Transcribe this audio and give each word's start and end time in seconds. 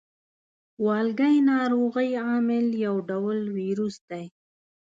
والګی 0.85 1.35
ناروغۍ 1.49 2.09
عامل 2.25 2.67
یو 2.85 2.95
ډول 3.09 3.39
ویروس 3.57 3.95
دی. 4.09 4.25